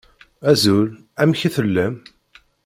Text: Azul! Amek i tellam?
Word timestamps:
Azul! 0.49 0.87
Amek 1.21 1.41
i 1.47 1.49
tellam? 1.55 1.95